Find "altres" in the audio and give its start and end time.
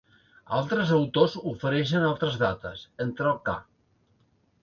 0.59-0.93, 2.07-2.39